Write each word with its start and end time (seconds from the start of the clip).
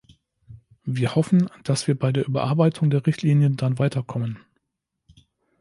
Wir 0.83 1.13
hoffen, 1.13 1.47
dass 1.63 1.85
wir 1.85 1.93
bei 1.93 2.11
der 2.11 2.25
Überarbeitung 2.27 2.89
der 2.89 3.05
Richtlinie 3.05 3.51
dann 3.51 3.77
weiterkommen. 3.77 4.39